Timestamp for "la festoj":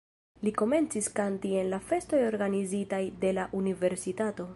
1.73-2.21